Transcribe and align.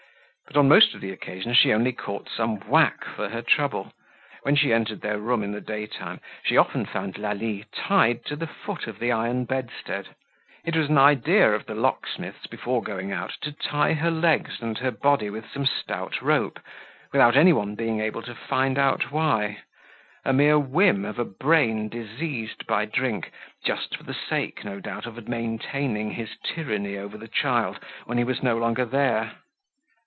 But 0.53 0.59
on 0.59 0.67
most 0.67 0.93
of 0.93 0.99
the 0.99 1.11
occasions 1.11 1.55
she 1.55 1.71
only 1.71 1.93
caught 1.93 2.27
some 2.27 2.57
whack 2.57 3.05
for 3.05 3.29
her 3.29 3.41
trouble. 3.41 3.93
When 4.43 4.57
she 4.57 4.73
entered 4.73 4.99
their 4.99 5.17
room 5.17 5.43
in 5.43 5.53
the 5.53 5.61
day 5.61 5.87
time, 5.87 6.19
she 6.43 6.57
often 6.57 6.85
found 6.85 7.17
Lalie 7.17 7.63
tied 7.73 8.25
to 8.25 8.35
the 8.35 8.47
foot 8.47 8.85
of 8.85 8.99
the 8.99 9.13
iron 9.13 9.45
bedstead; 9.45 10.09
it 10.65 10.75
was 10.75 10.89
an 10.89 10.97
idea 10.97 11.53
of 11.53 11.67
the 11.67 11.73
locksmith's, 11.73 12.47
before 12.47 12.83
going 12.83 13.13
out, 13.13 13.29
to 13.43 13.53
tie 13.53 13.93
her 13.93 14.11
legs 14.11 14.61
and 14.61 14.77
her 14.79 14.91
body 14.91 15.29
with 15.29 15.49
some 15.49 15.65
stout 15.65 16.21
rope, 16.21 16.59
without 17.13 17.37
anyone 17.37 17.75
being 17.75 18.01
able 18.01 18.21
to 18.23 18.35
find 18.35 18.77
out 18.77 19.09
why—a 19.09 20.33
mere 20.33 20.59
whim 20.59 21.05
of 21.05 21.17
a 21.17 21.23
brain 21.23 21.87
diseased 21.87 22.67
by 22.67 22.83
drink, 22.83 23.31
just 23.63 23.95
for 23.95 24.03
the 24.03 24.13
sake, 24.29 24.65
no 24.65 24.81
doubt, 24.81 25.05
of 25.05 25.29
maintaining 25.29 26.11
his 26.11 26.31
tyranny 26.43 26.97
over 26.97 27.17
the 27.17 27.29
child 27.29 27.79
when 28.03 28.17
he 28.17 28.25
was 28.25 28.43
no 28.43 28.57
longer 28.57 28.83
there. 28.83 29.35